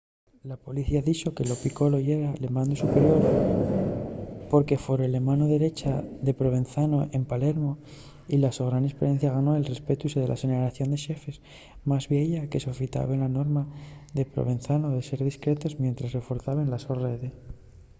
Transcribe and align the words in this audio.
la 0.51 0.57
policía 0.65 1.05
dixo 1.09 1.35
que 1.35 1.47
lo 1.49 1.55
piccolo 1.65 1.97
yera'l 2.07 2.53
mandu 2.57 2.75
superior 2.83 3.21
porque 4.51 4.83
fore 4.85 5.05
la 5.13 5.21
mano 5.29 5.45
derecha 5.55 5.91
de 6.25 6.37
provenzano 6.41 6.97
en 7.17 7.23
palermo 7.31 7.71
y 8.33 8.35
la 8.43 8.51
so 8.55 8.63
gran 8.69 8.83
esperiencia 8.89 9.35
ganó'l 9.37 9.69
respetu 9.73 10.05
de 10.19 10.29
la 10.29 10.39
xeneración 10.43 10.87
de 10.93 10.99
xefes 11.05 11.35
más 11.89 12.03
vieya 12.13 12.49
que 12.51 12.63
sofitaben 12.67 13.19
la 13.25 13.33
norma 13.37 13.63
de 14.17 14.23
provenzano 14.33 14.87
de 14.91 15.01
ser 15.09 15.19
discretos 15.29 15.77
mientres 15.83 16.15
reforzaben 16.19 16.67
la 16.73 16.79
so 16.85 16.93
rede 17.05 17.27